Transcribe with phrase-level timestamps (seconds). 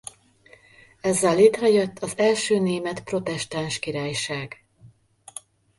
[1.01, 4.65] Ezzel létrejött az első német protestáns királyság.